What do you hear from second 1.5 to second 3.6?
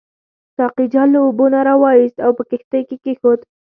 نه راوایست او په کښتۍ کې کېښود.